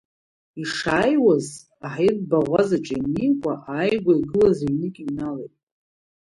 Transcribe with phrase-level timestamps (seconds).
[0.61, 1.47] Ишааиуаз,
[1.85, 5.53] аҳаиртә баӷәазаҿы имнеикәа, ааигәа игылаз ҩнык иҩналеит.